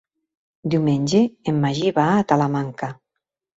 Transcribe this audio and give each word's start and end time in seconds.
Diumenge 0.73 1.21
en 1.53 1.61
Magí 1.67 1.93
va 2.01 2.07
a 2.17 2.27
Talamanca. 2.35 2.93